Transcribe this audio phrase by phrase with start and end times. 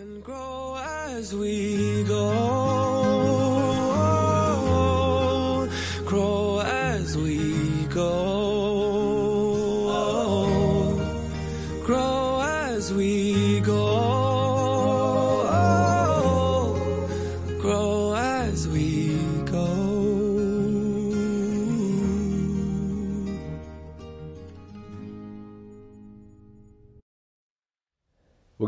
[0.00, 2.61] And grow as we go.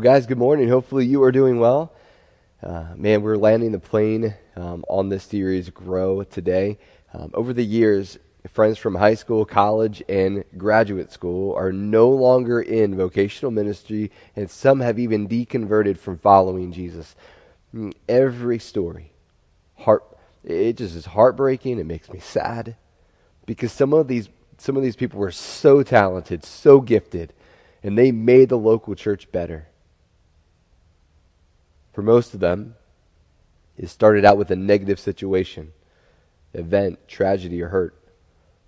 [0.05, 0.69] Guys, good morning.
[0.69, 1.91] Hopefully, you are doing well.
[2.61, 6.77] Uh, man, we're landing the plane um, on this series, Grow, today.
[7.11, 12.61] Um, over the years, friends from high school, college, and graduate school are no longer
[12.61, 17.15] in vocational ministry, and some have even deconverted from following Jesus.
[17.73, 19.11] Mm, Every story,
[19.75, 20.03] heart,
[20.43, 21.79] it just is heartbreaking.
[21.79, 22.75] It makes me sad
[23.47, 24.29] because some of these
[24.59, 27.33] some of these people were so talented, so gifted,
[27.81, 29.67] and they made the local church better.
[31.95, 32.75] For most of them,
[33.77, 35.71] it started out with a negative situation,
[36.53, 37.95] event, tragedy, or hurt.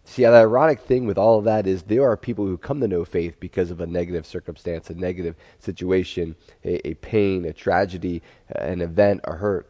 [0.05, 2.87] See, the ironic thing with all of that is there are people who come to
[2.87, 8.23] know faith because of a negative circumstance, a negative situation, a, a pain, a tragedy,
[8.47, 9.69] an event, a hurt.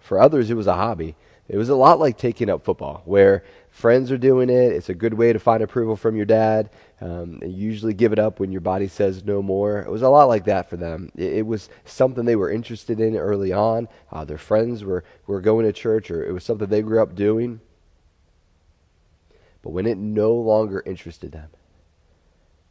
[0.00, 1.14] For others, it was a hobby.
[1.48, 4.72] It was a lot like taking up football, where friends are doing it.
[4.72, 6.68] It's a good way to find approval from your dad.
[7.00, 9.80] Um, you usually give it up when your body says no more.
[9.80, 11.10] It was a lot like that for them.
[11.16, 13.88] It, it was something they were interested in early on.
[14.12, 17.14] Uh, their friends were, were going to church, or it was something they grew up
[17.14, 17.60] doing.
[19.62, 21.48] But when it no longer interested them,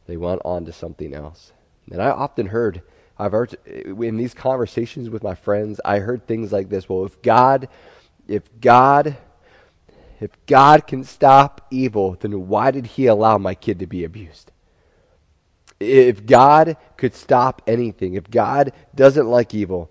[0.06, 1.52] they went on to something else.
[1.90, 2.82] And I often heard,
[3.18, 6.88] I've heard in these conversations with my friends, I heard things like this.
[6.88, 7.68] Well, if God,
[8.28, 9.16] if God,
[10.20, 14.52] if God can stop evil, then why did He allow my kid to be abused?
[15.80, 19.90] If God could stop anything, if God doesn't like evil,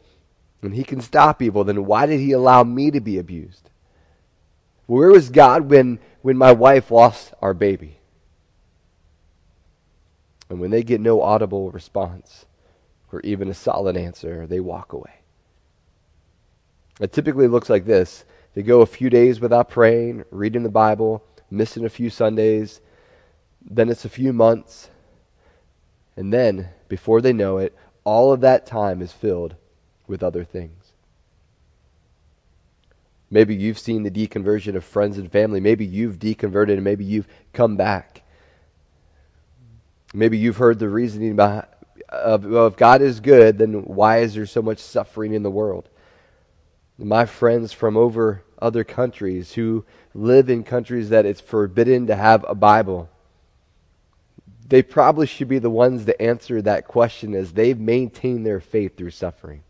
[0.62, 3.70] and He can stop evil, then why did He allow me to be abused?
[4.86, 8.00] Where was God when, when my wife lost our baby?
[10.50, 12.46] And when they get no audible response
[13.12, 15.22] or even a solid answer, they walk away.
[17.00, 21.24] It typically looks like this they go a few days without praying, reading the Bible,
[21.52, 22.82] missing a few Sundays.
[23.62, 24.90] Then it's a few months.
[26.16, 29.56] And then, before they know it, all of that time is filled
[30.08, 30.94] with other things.
[33.30, 35.60] Maybe you've seen the deconversion of friends and family.
[35.60, 38.24] Maybe you've deconverted and maybe you've come back.
[40.14, 41.68] Maybe you've heard the reasoning behind,
[42.10, 45.52] of, well, if God is good, then why is there so much suffering in the
[45.52, 45.90] world?
[46.98, 52.44] My friends from over other countries who live in countries that it's forbidden to have
[52.48, 53.10] a Bible,
[54.68, 58.98] they probably should be the ones to answer that question as they've maintained their faith
[58.98, 59.64] through suffering.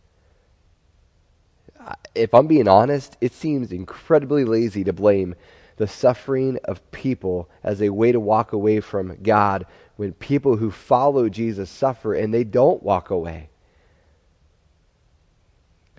[2.16, 5.36] If I'm being honest, it seems incredibly lazy to blame
[5.76, 10.72] the suffering of people as a way to walk away from God when people who
[10.72, 13.50] follow Jesus suffer and they don't walk away.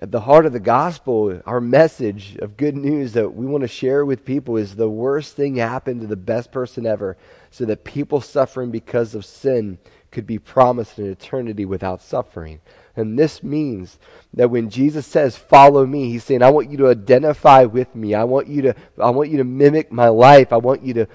[0.01, 3.69] At the heart of the gospel, our message of good news that we want to
[3.69, 7.17] share with people is the worst thing happened to the best person ever,
[7.51, 9.79] so that people suffering because of sin
[10.13, 12.61] could be promised an eternity without suffering.
[12.95, 13.99] And this means
[14.35, 18.15] that when Jesus says, Follow me, he's saying, I want you to identify with me.
[18.15, 20.53] I want you to, I want you to mimic my life.
[20.53, 21.09] I want you to,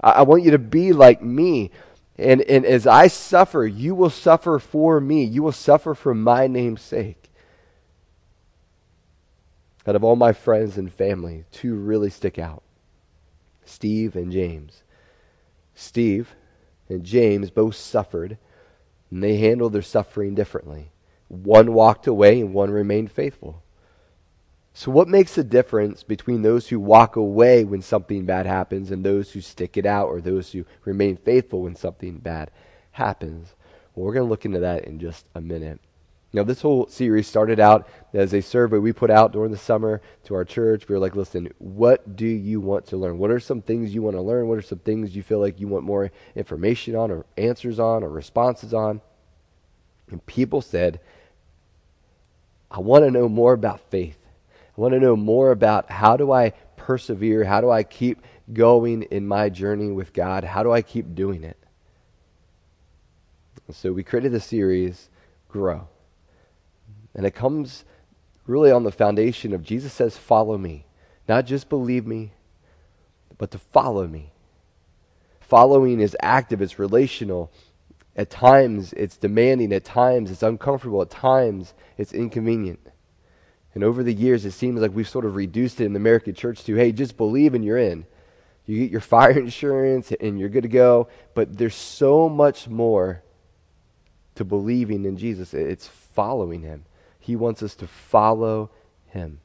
[0.00, 1.72] I want you to be like me.
[2.16, 5.24] And, and as I suffer, you will suffer for me.
[5.24, 7.19] You will suffer for my name's sake.
[9.86, 12.62] Out of all my friends and family, two really stick out
[13.64, 14.82] Steve and James.
[15.74, 16.34] Steve
[16.88, 18.36] and James both suffered,
[19.10, 20.90] and they handled their suffering differently.
[21.28, 23.62] One walked away, and one remained faithful.
[24.72, 29.04] So, what makes the difference between those who walk away when something bad happens and
[29.04, 32.50] those who stick it out or those who remain faithful when something bad
[32.92, 33.54] happens?
[33.94, 35.80] Well, we're going to look into that in just a minute.
[36.32, 40.00] Now, this whole series started out as a survey we put out during the summer
[40.24, 40.88] to our church.
[40.88, 43.18] We were like, listen, what do you want to learn?
[43.18, 44.46] What are some things you want to learn?
[44.46, 48.04] What are some things you feel like you want more information on, or answers on,
[48.04, 49.00] or responses on?
[50.08, 51.00] And people said,
[52.70, 54.18] I want to know more about faith.
[54.78, 57.42] I want to know more about how do I persevere?
[57.42, 58.22] How do I keep
[58.52, 60.44] going in my journey with God?
[60.44, 61.56] How do I keep doing it?
[63.66, 65.08] And so we created the series,
[65.48, 65.88] Grow.
[67.14, 67.84] And it comes
[68.46, 70.86] really on the foundation of Jesus says, Follow me.
[71.28, 72.32] Not just believe me,
[73.38, 74.32] but to follow me.
[75.40, 77.50] Following is active, it's relational,
[78.16, 79.72] At times, it's demanding.
[79.72, 81.00] At times, it's uncomfortable.
[81.00, 82.80] At times, it's inconvenient.
[83.74, 86.34] And over the years, it seems like we've sort of reduced it in the American
[86.34, 88.04] church to hey, just believe and you're in.
[88.66, 91.08] You get your fire insurance and you're good to go.
[91.34, 93.22] But there's so much more
[94.34, 95.54] to believing in Jesus.
[95.54, 96.84] It's following him.
[97.30, 98.70] He wants us to follow
[99.06, 99.38] him.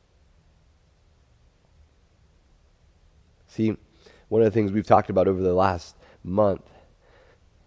[3.45, 3.77] See,
[4.27, 6.63] one of the things we've talked about over the last month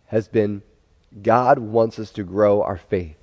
[0.06, 0.62] has been
[1.22, 3.16] God wants us to grow our faith.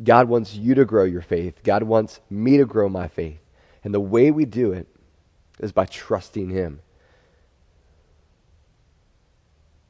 [0.00, 1.60] God wants you to grow your faith.
[1.64, 3.40] God wants me to grow my faith.
[3.82, 4.86] And the way we do it
[5.58, 6.82] is by trusting Him.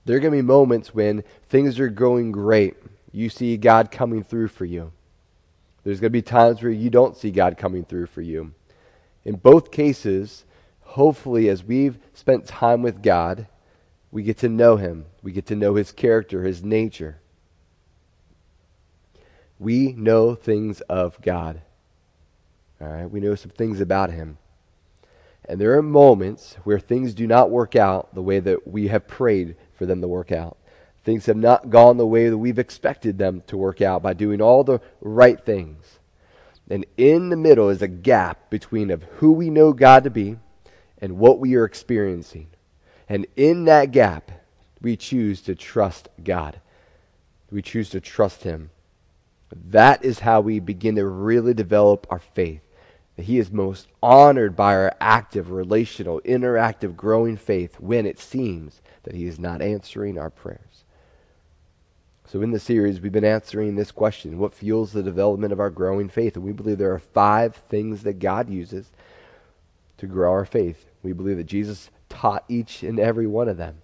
[0.07, 2.75] There are going to be moments when things are going great.
[3.13, 4.93] You see God coming through for you.
[5.89, 8.53] There's going to be times where you don't see God coming through for you.
[9.25, 10.45] In both cases,
[10.83, 13.47] hopefully, as we've spent time with God,
[14.11, 15.07] we get to know Him.
[15.23, 17.23] We get to know His character, His nature.
[19.59, 21.63] We know things of God.
[22.83, 24.37] All right, we know some things about Him.
[25.47, 29.09] And there are moments where things do not work out the way that we have
[29.09, 30.59] prayed for them to work out.
[31.09, 34.43] Things have not gone the way that we've expected them to work out by doing
[34.43, 36.01] all the right things.
[36.69, 40.37] And in the middle is a gap between of who we know God to be
[40.99, 42.49] and what we are experiencing.
[43.09, 44.31] And in that gap,
[44.83, 46.61] we choose to trust God.
[47.51, 48.69] We choose to trust Him.
[49.51, 52.61] That is how we begin to really develop our faith.
[53.17, 58.83] That He is most honored by our active, relational, interactive, growing faith when it seems
[59.05, 60.68] that He is not answering our prayers.
[62.31, 65.71] So, in the series, we've been answering this question What fuels the development of our
[65.71, 66.37] growing faith?
[66.37, 68.91] And we believe there are five things that God uses
[69.97, 70.91] to grow our faith.
[71.03, 73.79] We believe that Jesus taught each and every one of them.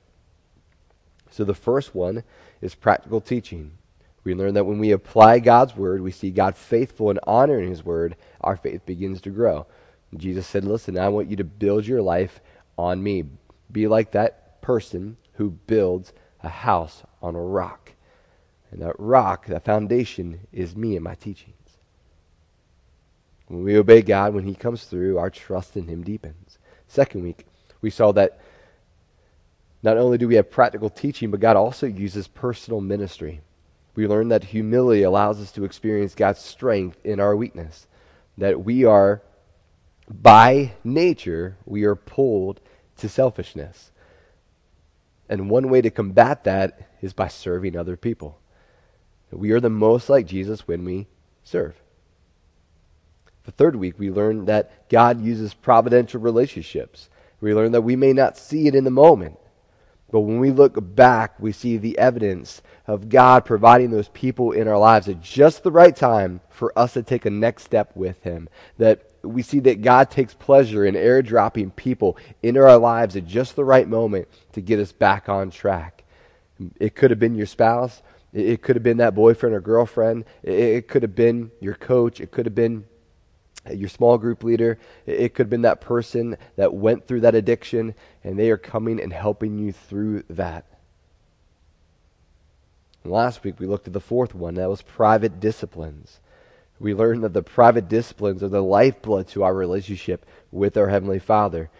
[1.31, 2.23] So, the first one
[2.61, 3.79] is practical teaching.
[4.25, 7.83] We learn that when we apply God's word, we see God faithful and honoring his
[7.83, 9.67] word, our faith begins to grow.
[10.15, 12.41] Jesus said, Listen, I want you to build your life
[12.77, 13.25] on me.
[13.73, 16.13] Be like that person who builds
[16.43, 17.94] a house on a rock.
[18.75, 21.55] And that rock, that foundation, is me and my teachings.
[23.47, 26.59] When we obey God, when He comes through, our trust in Him deepens.
[26.89, 27.47] Second week,
[27.81, 28.41] we saw that
[29.85, 33.43] not only do we have practical teaching, but God also uses personal ministry.
[33.95, 37.87] We learned that humility allows us to experience God's strength in our weakness.
[38.37, 39.23] That we are,
[40.11, 42.61] by nature, we are pulled
[42.97, 43.93] to selfishness.
[45.29, 48.41] And one way to combat that is by serving other people.
[49.39, 51.07] We are the most like Jesus when we
[51.43, 51.75] serve.
[53.45, 57.11] The third week, we learned that God uses providential relationships.
[57.41, 59.39] We learned that we may not see it in the moment,
[60.11, 64.69] but when we look back, we see the evidence of God providing those people in
[64.69, 68.23] our lives at just the right time for us to take a next step with
[68.23, 68.49] Him.
[68.79, 73.57] That we see that God takes pleasure in airdropping people into our lives at just
[73.57, 76.05] the right moment to get us back on track.
[76.79, 78.03] It could have been your spouse.
[78.35, 80.25] It could have been that boyfriend or girlfriend.
[80.43, 82.21] It could have been your coach.
[82.21, 82.85] It could have been
[83.73, 84.79] your small group leader.
[85.07, 87.95] It could have been that person that went through that addiction,
[88.25, 90.65] and they are coming and helping you through that.
[93.05, 96.19] And last week, we looked at the fourth one that was private disciplines.
[96.81, 101.21] We learned that the private disciplines are the lifeblood to our relationship with our Heavenly
[101.21, 101.71] Father.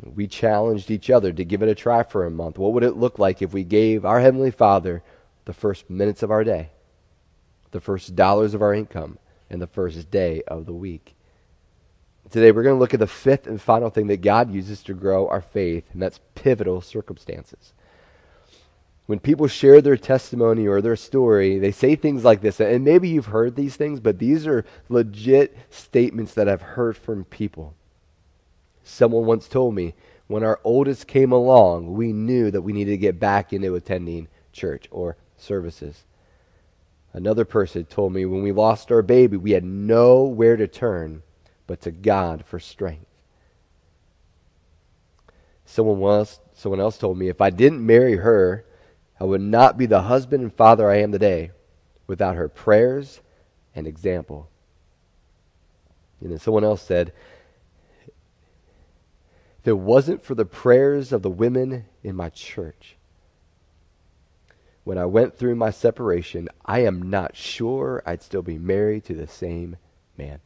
[0.00, 2.58] We challenged each other to give it a try for a month.
[2.58, 5.02] What would it look like if we gave our Heavenly Father
[5.46, 6.68] the first minutes of our day,
[7.70, 11.14] the first dollars of our income, and the first day of the week?
[12.30, 14.94] Today, we're going to look at the fifth and final thing that God uses to
[14.94, 17.72] grow our faith, and that's pivotal circumstances.
[19.06, 23.08] When people share their testimony or their story, they say things like this, and maybe
[23.08, 27.74] you've heard these things, but these are legit statements that I've heard from people.
[28.82, 29.94] Someone once told me,
[30.26, 34.26] when our oldest came along, we knew that we needed to get back into attending
[34.52, 36.04] church or services.
[37.12, 41.22] Another person told me, when we lost our baby, we had nowhere to turn
[41.66, 43.06] but to God for strength.
[45.64, 48.64] Someone else, someone else told me if I didn't marry her,
[49.18, 51.50] I would not be the husband and father I am today
[52.06, 53.20] without her prayers
[53.74, 54.48] and example.
[56.20, 57.12] And then someone else said,
[58.06, 62.95] if it wasn't for the prayers of the women in my church,
[64.86, 69.14] when I went through my separation, I am not sure I'd still be married to
[69.14, 69.78] the same
[70.16, 70.38] man.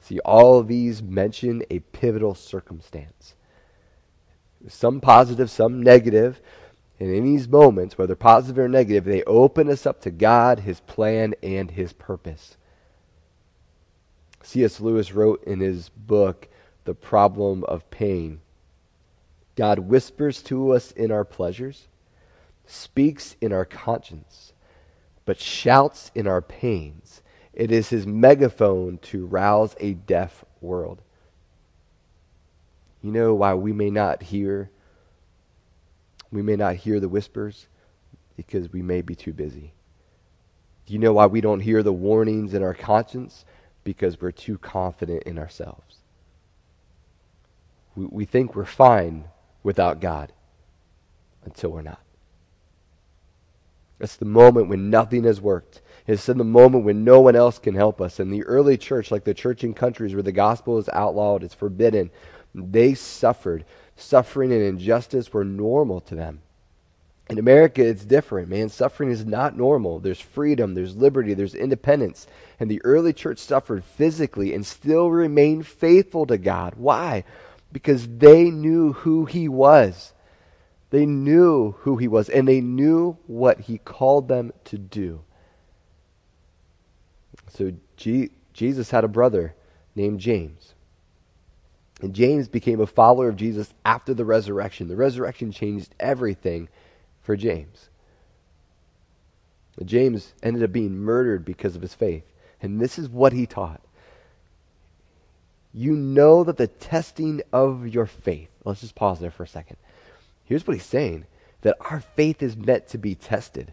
[0.00, 3.36] See, all these mention a pivotal circumstance.
[4.66, 6.40] Some positive, some negative.
[6.98, 10.80] And in these moments, whether positive or negative, they open us up to God, His
[10.80, 12.56] plan, and His purpose.
[14.42, 14.80] C.S.
[14.80, 16.48] Lewis wrote in his book,
[16.84, 18.40] The Problem of Pain
[19.60, 21.86] God whispers to us in our pleasures,
[22.64, 24.54] speaks in our conscience,
[25.26, 27.20] but shouts in our pains.
[27.52, 31.02] It is his megaphone to rouse a deaf world.
[33.02, 34.70] You know why we may not hear
[36.32, 37.66] we may not hear the whispers
[38.38, 39.74] because we may be too busy.
[40.86, 43.44] Do you know why we don't hear the warnings in our conscience?
[43.84, 45.98] Because we're too confident in ourselves.
[47.94, 49.26] We, we think we're fine
[49.62, 50.32] without God
[51.44, 52.00] until we're not.
[54.00, 55.82] It's the moment when nothing has worked.
[56.06, 58.18] It's in the moment when no one else can help us.
[58.18, 61.54] In the early church, like the church in countries where the gospel is outlawed, it's
[61.54, 62.10] forbidden,
[62.54, 63.64] they suffered.
[63.96, 66.40] Suffering and injustice were normal to them.
[67.28, 68.68] In America, it's different, man.
[68.70, 70.00] Suffering is not normal.
[70.00, 72.26] There's freedom, there's liberty, there's independence.
[72.58, 76.74] And the early church suffered physically and still remained faithful to God.
[76.76, 77.22] Why?
[77.72, 80.12] Because they knew who He was.
[80.90, 85.22] They knew who He was, and they knew what He called them to do.
[87.48, 89.54] So G- Jesus had a brother
[89.94, 90.74] named James.
[92.02, 94.88] And James became a follower of Jesus after the resurrection.
[94.88, 96.68] The resurrection changed everything
[97.20, 97.90] for James.
[99.84, 102.24] James ended up being murdered because of his faith.
[102.60, 103.80] And this is what he taught.
[105.72, 109.76] You know that the testing of your faith, let's just pause there for a second.
[110.44, 111.26] Here's what he's saying
[111.62, 113.72] that our faith is meant to be tested.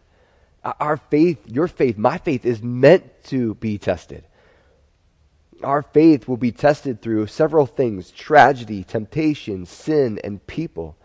[0.63, 4.25] Uh, our faith, your faith, my faith is meant to be tested.
[5.63, 10.97] Our faith will be tested through several things tragedy, temptation, sin, and people.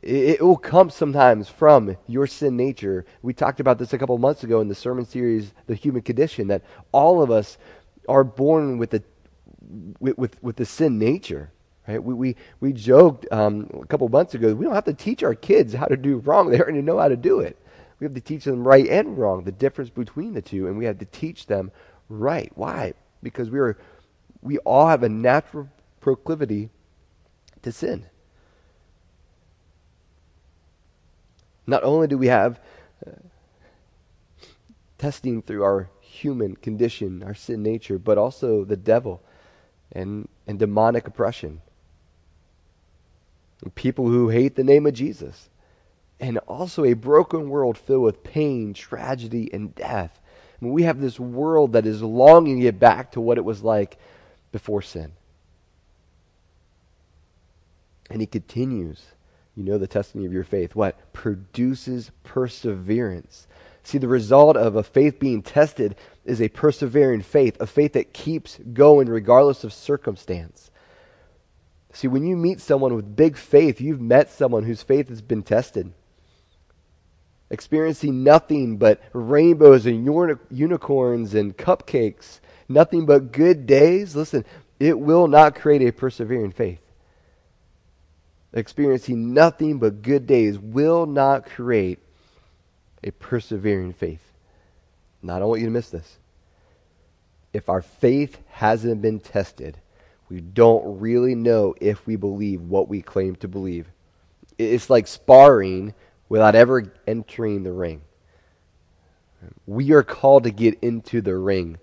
[0.00, 3.04] It, will come sometimes from your sin nature.
[3.22, 6.48] We talked about this a couple months ago in the sermon series, The Human Condition,
[6.48, 7.58] that all of us
[8.08, 9.02] are born with the,
[10.00, 11.50] with, with, with the sin nature.
[11.86, 12.02] Right?
[12.02, 15.34] We, we, we joked um, a couple months ago, we don't have to teach our
[15.34, 16.50] kids how to do wrong.
[16.50, 17.58] They already know how to do it.
[17.98, 20.86] We have to teach them right and wrong, the difference between the two, and we
[20.86, 21.70] have to teach them
[22.08, 22.50] right.
[22.54, 22.94] Why?
[23.22, 23.78] Because we are
[24.42, 25.68] we all have a natural
[26.00, 26.70] proclivity
[27.62, 28.06] to sin.
[31.64, 32.60] Not only do we have
[33.06, 33.12] uh,
[34.98, 39.22] testing through our human condition, our sin nature, but also the devil
[39.94, 41.60] and, and demonic oppression.
[43.62, 45.48] And people who hate the name of Jesus.
[46.18, 50.20] And also a broken world filled with pain, tragedy, and death
[50.70, 53.98] we have this world that is longing to get back to what it was like
[54.52, 55.12] before sin.
[58.10, 59.02] And he continues,
[59.56, 60.76] you know, the testimony of your faith.
[60.76, 61.12] What?
[61.12, 63.46] Produces perseverance.
[63.84, 68.12] See, the result of a faith being tested is a persevering faith, a faith that
[68.12, 70.70] keeps going regardless of circumstance.
[71.92, 75.42] See, when you meet someone with big faith, you've met someone whose faith has been
[75.42, 75.92] tested
[77.52, 80.06] experiencing nothing but rainbows and
[80.50, 84.44] unicorns and cupcakes, nothing but good days, listen,
[84.80, 86.80] it will not create a persevering faith.
[88.54, 91.98] Experiencing nothing but good days will not create
[93.02, 94.32] a persevering faith.
[95.20, 96.18] And I don't want you to miss this.
[97.52, 99.78] If our faith hasn't been tested,
[100.28, 103.88] we don't really know if we believe what we claim to believe.
[104.58, 105.94] It's like sparring
[106.28, 108.02] without ever entering the ring.
[109.66, 111.78] We are called to get into the ring.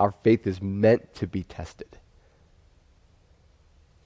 [0.00, 1.98] Our faith is meant to be tested.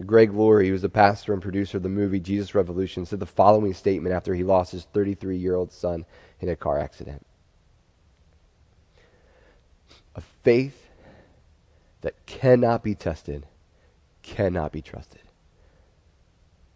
[0.04, 3.26] Greg Laurie, who was the pastor and producer of the movie Jesus Revolution, said the
[3.26, 6.04] following statement after he lost his 33 year old son
[6.40, 7.24] in a car accident
[10.14, 10.88] A faith
[12.02, 13.46] that cannot be tested
[14.22, 15.22] cannot be trusted.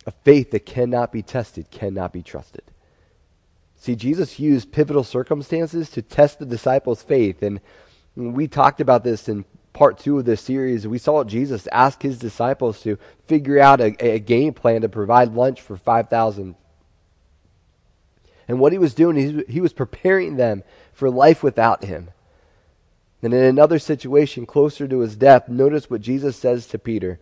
[0.06, 2.62] A faith that cannot be tested cannot be trusted.
[3.76, 7.42] See, Jesus used pivotal circumstances to test the disciples' faith.
[7.42, 7.60] And
[8.14, 10.86] we talked about this in part two of this series.
[10.86, 15.34] We saw Jesus ask his disciples to figure out a, a game plan to provide
[15.34, 16.54] lunch for 5,000.
[18.48, 22.10] And what he was doing, he, he was preparing them for life without him.
[23.22, 27.20] And in another situation closer to his death, notice what Jesus says to Peter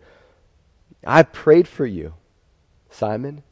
[1.05, 2.13] I prayed for you
[2.89, 3.43] Simon,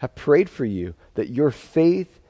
[0.00, 2.20] I prayed for you that your faith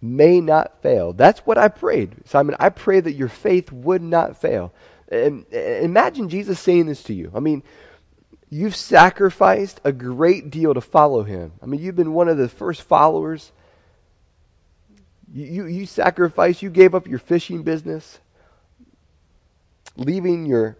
[0.00, 1.12] may not fail.
[1.12, 2.16] That's what I prayed.
[2.24, 4.72] Simon, I pray that your faith would not fail.
[5.10, 7.32] Imagine Jesus saying this to you.
[7.34, 7.62] I mean,
[8.48, 11.52] you've sacrificed a great deal to follow him.
[11.62, 13.52] I mean, you've been one of the first followers.
[15.32, 18.18] You, you, you sacrificed, you gave up your fishing business,
[19.96, 20.76] leaving your,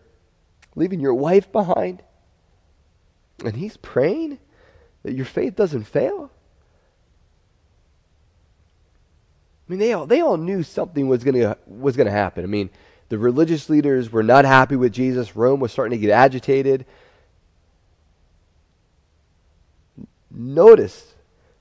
[0.75, 2.02] leaving your wife behind.
[3.44, 4.38] And he's praying
[5.02, 6.30] that your faith doesn't fail.
[9.68, 12.42] I mean, they all, they all knew something was going to was going to happen.
[12.42, 12.70] I mean,
[13.10, 15.36] the religious leaders were not happy with Jesus.
[15.36, 16.86] Rome was starting to get agitated.
[20.30, 21.14] Notice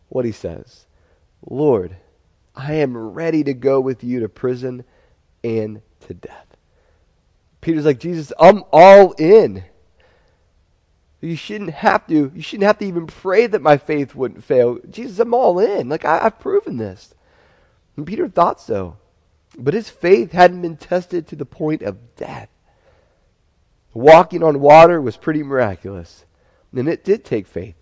[0.08, 0.86] what he says
[1.46, 1.98] Lord,
[2.56, 4.84] I am ready to go with you to prison
[5.44, 6.46] and to death.
[7.62, 9.64] Peter's like, Jesus, I'm all in.
[11.20, 12.32] You shouldn't have to.
[12.34, 14.80] You shouldn't have to even pray that my faith wouldn't fail.
[14.90, 15.90] Jesus, I'm all in.
[15.90, 17.14] Like I, have proven this.
[17.98, 18.98] And Peter thought so,
[19.60, 22.50] but his faith hadn't been tested to the point of death.
[23.94, 26.26] Walking on water was pretty miraculous,
[26.74, 27.76] and it did take faith.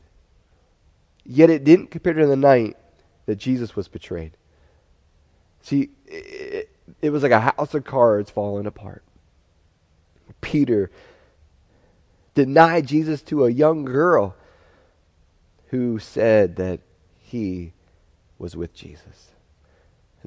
[1.23, 2.77] Yet it didn't compare to the night
[3.25, 4.37] that Jesus was betrayed.
[5.61, 6.69] See, it,
[7.01, 9.03] it was like a house of cards falling apart.
[10.41, 10.89] Peter
[12.33, 14.35] denied Jesus to a young girl
[15.67, 16.79] who said that
[17.19, 17.73] he
[18.39, 19.31] was with Jesus.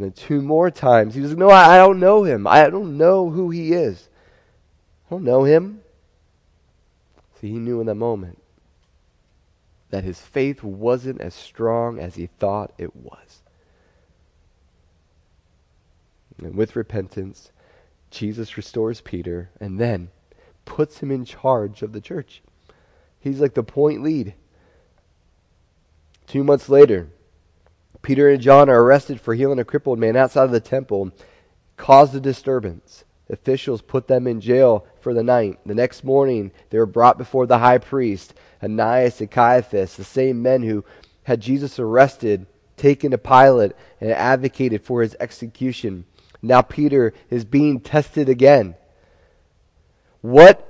[0.00, 2.47] And then two more times, he was like, No, I, I don't know him.
[2.47, 4.09] I don't know who he is.
[5.07, 5.83] I don't know him.
[7.38, 8.40] See, he knew in that moment
[9.90, 13.42] that his faith wasn't as strong as he thought it was.
[16.38, 17.52] And with repentance,
[18.11, 20.09] Jesus restores Peter, and then
[20.64, 22.40] puts him in charge of the church.
[23.19, 24.33] He's like the point lead.
[26.26, 27.11] Two months later,
[28.02, 31.12] Peter and John are arrested for healing a crippled man outside of the temple,
[31.76, 33.04] caused a disturbance.
[33.28, 35.61] Officials put them in jail for the night.
[35.64, 40.42] The next morning, they were brought before the high priest, Ananias and Caiaphas, the same
[40.42, 40.85] men who
[41.25, 46.07] had Jesus arrested, taken to Pilate, and advocated for his execution.
[46.42, 48.75] Now Peter is being tested again.
[50.22, 50.66] What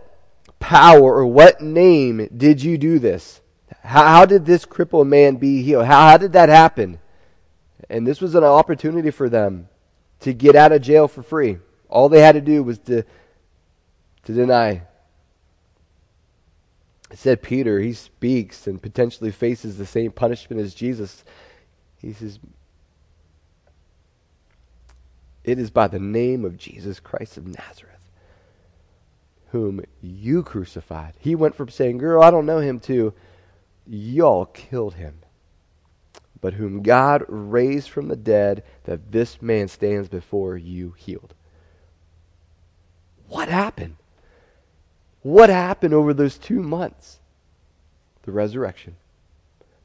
[0.58, 3.40] power or what name did you do this?
[3.82, 5.86] How, how did this crippled man be healed?
[5.86, 6.98] How, how did that happen?
[7.90, 9.68] And this was an opportunity for them
[10.20, 11.58] to get out of jail for free.
[11.88, 13.02] All they had to do was to,
[14.24, 14.82] to deny.
[17.10, 21.24] It said Peter, he speaks and potentially faces the same punishment as Jesus.
[21.98, 22.38] He says,
[25.44, 28.00] It is by the name of Jesus Christ of Nazareth
[29.50, 31.14] whom you crucified.
[31.18, 33.12] He went from saying, Girl, I don't know him, to
[33.86, 35.20] y'all killed him.
[36.40, 41.34] But whom God raised from the dead, that this man stands before you healed.
[43.28, 43.96] What happened?
[45.22, 47.20] What happened over those two months?
[48.22, 48.96] The resurrection.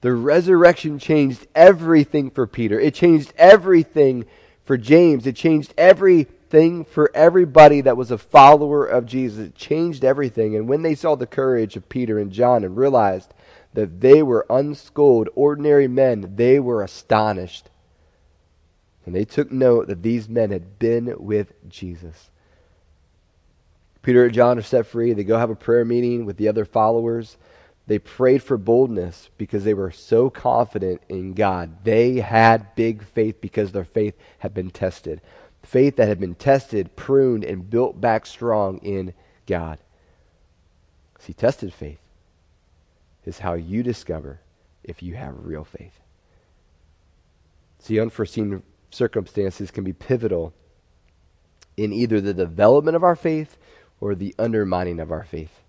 [0.02, 2.80] The resurrection changed everything for Peter.
[2.80, 4.26] It changed everything
[4.64, 5.26] for James.
[5.28, 9.48] It changed everything for everybody that was a follower of Jesus.
[9.48, 10.56] It changed everything.
[10.56, 13.34] And when they saw the courage of Peter and John and realized
[13.76, 17.70] that they were unschooled, ordinary men, they were astonished.
[19.06, 22.30] And they took note that these men had been with Jesus.
[24.02, 25.14] Peter and John are set free.
[25.14, 27.38] They go have a prayer meeting with the other followers.
[27.88, 31.84] They prayed for boldness because they were so confident in God.
[31.84, 35.22] They had big faith because their faith had been tested
[35.66, 39.14] faith that had been tested, pruned, and built back strong in
[39.48, 39.80] God.
[41.20, 42.00] See, tested faith
[43.26, 44.40] is how you discover
[44.84, 46.00] if you have real faith.
[47.80, 50.54] See, unforeseen circumstances can be pivotal
[51.78, 53.58] in either the development of our faith
[54.00, 55.62] or the undermining of our faith.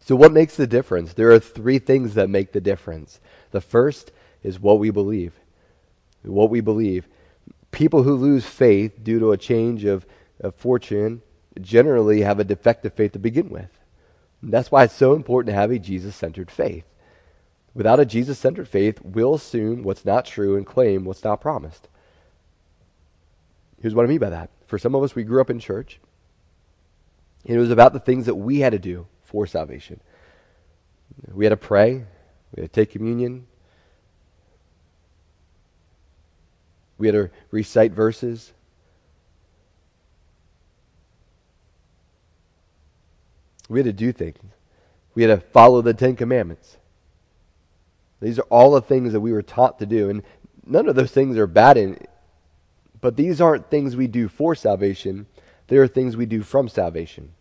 [0.00, 1.12] So, what makes the difference?
[1.12, 3.20] There are three things that make the difference.
[3.50, 5.34] The first is what we believe.
[6.22, 7.08] What we believe
[7.70, 10.06] people who lose faith due to a change of,
[10.40, 11.22] of fortune
[11.60, 13.77] generally have a defective faith to begin with.
[14.42, 16.84] That's why it's so important to have a Jesus centered faith.
[17.74, 21.88] Without a Jesus centered faith, we'll assume what's not true and claim what's not promised.
[23.80, 24.50] Here's what I mean by that.
[24.66, 26.00] For some of us, we grew up in church,
[27.46, 30.00] and it was about the things that we had to do for salvation.
[31.32, 32.04] We had to pray,
[32.54, 33.46] we had to take communion,
[36.98, 38.52] We had to recite verses.
[43.68, 44.38] We had to do things.
[45.14, 46.76] We had to follow the Ten Commandments.
[48.20, 50.10] These are all the things that we were taught to do.
[50.10, 50.22] And
[50.66, 51.98] none of those things are bad, in,
[53.00, 55.26] but these aren't things we do for salvation.
[55.68, 57.32] They are things we do from salvation.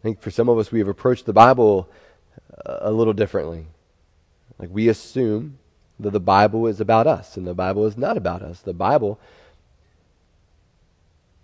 [0.00, 1.88] I think for some of us, we have approached the Bible
[2.64, 3.66] uh, a little differently.
[4.58, 5.58] Like we assume
[5.98, 8.60] that the Bible is about us, and the Bible is not about us.
[8.60, 9.18] The Bible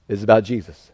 [0.09, 0.93] is about Jesus.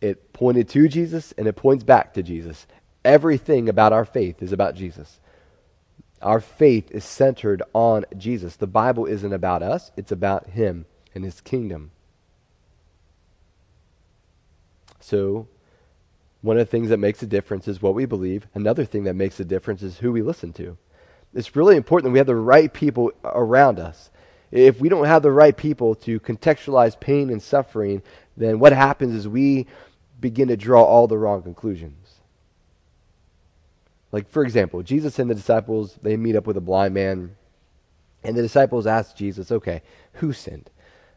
[0.00, 2.66] It pointed to Jesus and it points back to Jesus.
[3.04, 5.20] Everything about our faith is about Jesus.
[6.22, 8.56] Our faith is centered on Jesus.
[8.56, 11.90] The Bible isn't about us, it's about Him and His kingdom.
[15.00, 15.46] So,
[16.42, 18.46] one of the things that makes a difference is what we believe.
[18.54, 20.76] Another thing that makes a difference is who we listen to.
[21.34, 24.10] It's really important that we have the right people around us.
[24.50, 28.02] If we don't have the right people to contextualize pain and suffering,
[28.36, 29.66] then what happens is we
[30.20, 32.14] begin to draw all the wrong conclusions.
[34.12, 37.36] Like, for example, Jesus and the disciples, they meet up with a blind man,
[38.22, 39.82] and the disciples ask Jesus, okay,
[40.14, 40.70] who sinned?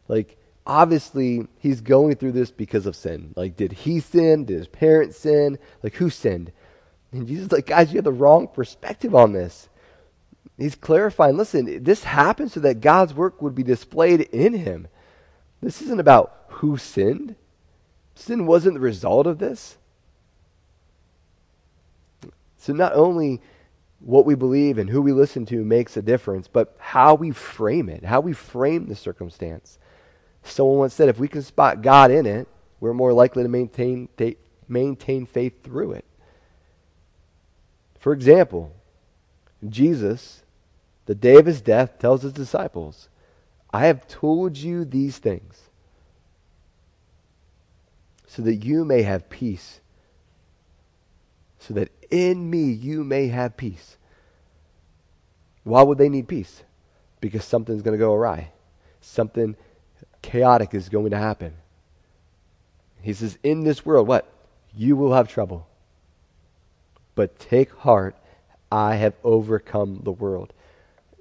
[0.08, 3.32] Like, obviously, he's going through this because of sin.
[3.36, 4.44] Like, did he sin?
[4.44, 5.58] Did his parents sin?
[5.82, 6.52] Like, who sinned?
[7.12, 9.68] And Jesus like, guys, you have the wrong perspective on this.
[10.58, 14.88] He's clarifying, listen, this happened so that God's work would be displayed in him.
[15.62, 17.36] This isn't about who sinned.
[18.14, 19.76] Sin wasn't the result of this.
[22.58, 23.40] So not only
[24.00, 27.88] what we believe and who we listen to makes a difference, but how we frame
[27.88, 29.78] it, how we frame the circumstance.
[30.42, 32.48] Someone once said, if we can spot God in it,
[32.80, 34.08] we're more likely to maintain,
[34.68, 36.04] maintain faith through it.
[37.98, 38.72] For example,
[39.68, 40.42] Jesus,
[41.06, 43.08] the day of his death, tells his disciples,
[43.72, 45.69] I have told you these things
[48.30, 49.80] so that you may have peace.
[51.58, 53.96] So that in me you may have peace.
[55.64, 56.62] Why would they need peace?
[57.20, 58.52] Because something's going to go awry.
[59.00, 59.56] Something
[60.22, 61.54] chaotic is going to happen.
[63.02, 64.32] He says, In this world, what?
[64.76, 65.66] You will have trouble.
[67.16, 68.14] But take heart,
[68.70, 70.52] I have overcome the world.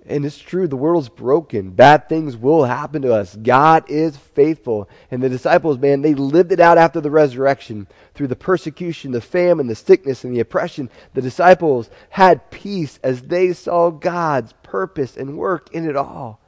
[0.10, 1.70] And it's true, the world's broken.
[1.70, 3.36] Bad things will happen to us.
[3.36, 4.90] God is faithful.
[5.12, 7.86] And the disciples, man, they lived it out after the resurrection.
[8.16, 13.22] Through the persecution, the famine, the sickness, and the oppression, the disciples had peace as
[13.22, 16.42] they saw God's purpose and work in it all.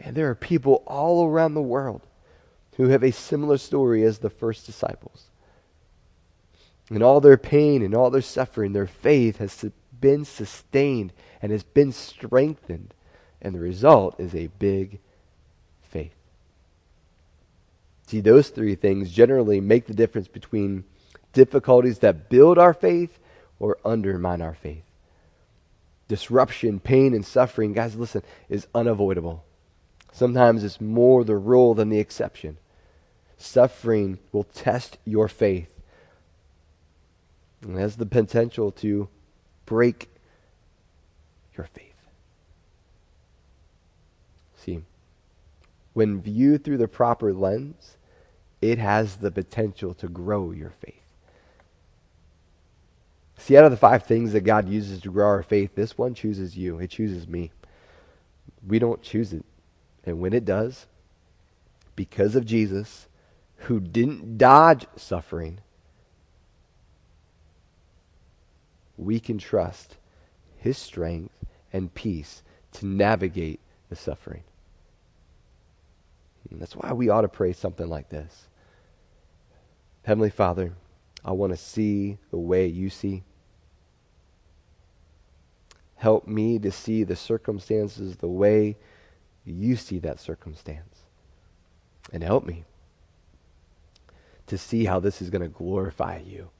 [0.00, 2.00] And there are people all around the world
[2.78, 5.26] who have a similar story as the first disciples.
[6.90, 9.52] In all their pain and all their suffering, their faith has
[10.02, 12.92] been sustained and has been strengthened.
[13.40, 14.98] And the result is a big
[15.80, 16.14] faith.
[18.06, 20.84] See, those three things generally make the difference between
[21.32, 23.18] difficulties that build our faith
[23.58, 24.84] or undermine our faith.
[26.08, 29.44] Disruption, pain, and suffering, guys, listen, is unavoidable.
[30.12, 32.58] Sometimes it's more the rule than the exception.
[33.38, 35.72] Suffering will test your faith
[37.62, 39.08] and has the potential to
[39.66, 40.08] break
[41.56, 41.92] your faith.
[44.56, 44.82] See,
[45.92, 47.96] when viewed through the proper lens,
[48.60, 51.02] it has the potential to grow your faith.
[53.38, 56.14] See, out of the five things that God uses to grow our faith, this one
[56.14, 56.78] chooses you.
[56.78, 57.50] It chooses me.
[58.64, 59.44] We don't choose it.
[60.04, 60.86] And when it does,
[61.96, 63.08] because of Jesus,
[63.56, 65.58] who didn't dodge suffering,
[68.96, 69.96] we can trust
[70.56, 71.34] His strength
[71.72, 74.44] and peace to navigate the suffering.
[76.50, 78.48] And that's why we ought to pray something like this
[80.04, 80.72] Heavenly Father,
[81.24, 83.22] I want to see the way you see.
[85.96, 88.76] Help me to see the circumstances the way
[89.44, 91.02] you see that circumstance.
[92.12, 92.64] And help me
[94.48, 96.50] to see how this is going to glorify you.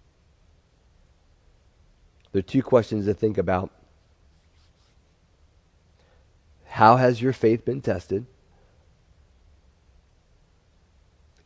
[2.32, 3.70] There are two questions to think about.
[6.64, 8.26] How has your faith been tested?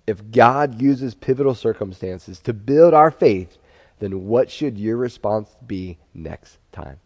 [0.06, 3.58] If God uses pivotal circumstances to build our faith,
[3.98, 7.00] then what should your response be next time?